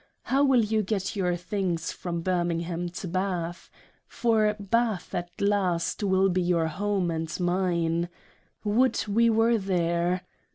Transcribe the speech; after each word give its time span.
How 0.23 0.43
will 0.43 0.63
you 0.63 0.81
get 0.81 1.15
your 1.15 1.35
Things 1.35 1.91
from 1.91 2.21
Birmingham 2.21 2.89
to 2.89 3.07
Bath? 3.07 3.69
for 4.07 4.55
Bath 4.59 5.13
at 5.13 5.29
last 5.39 6.01
will 6.03 6.27
be 6.29 6.41
your 6.41 6.65
home 6.65 7.11
and 7.11 7.39
mine: 7.39 8.09
Would 8.63 9.05
we 9.07 9.29
were 9.29 9.59
there 9.59 10.21